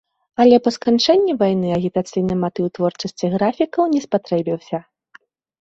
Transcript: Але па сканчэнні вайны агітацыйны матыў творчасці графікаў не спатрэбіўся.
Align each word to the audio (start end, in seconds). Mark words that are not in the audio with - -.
Але 0.43 0.57
па 0.67 0.71
сканчэнні 0.75 1.35
вайны 1.41 1.69
агітацыйны 1.77 2.39
матыў 2.45 2.71
творчасці 2.79 3.25
графікаў 3.37 3.83
не 3.93 4.01
спатрэбіўся. 4.07 4.77